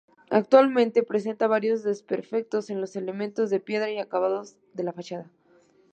Actualmente 0.31 1.03
presenta 1.03 1.45
varios 1.45 1.83
desperfectos 1.83 2.71
en 2.71 2.81
los 2.81 2.95
elementos 2.95 3.51
de 3.51 3.59
piedra 3.59 3.91
y 3.91 3.99
acabados 3.99 4.55
de 4.73 4.81
la 4.81 4.93
fachada. 4.93 5.29